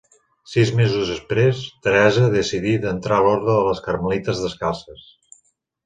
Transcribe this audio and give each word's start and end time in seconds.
Sis 0.53 0.71
mesos 0.79 1.11
després, 1.15 1.61
Teresa 1.89 2.31
decidí 2.37 2.75
d'entrar 2.87 3.21
a 3.21 3.29
l'Orde 3.29 3.51
de 3.53 3.63
les 3.71 3.87
Carmelites 3.91 4.45
Descalces. 4.49 5.11